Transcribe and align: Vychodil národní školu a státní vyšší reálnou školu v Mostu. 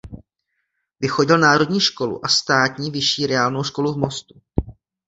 Vychodil 0.99 1.37
národní 1.37 1.79
školu 1.79 2.25
a 2.25 2.27
státní 2.27 2.91
vyšší 2.91 3.27
reálnou 3.27 3.63
školu 3.63 3.93
v 3.93 3.97
Mostu. 3.97 4.41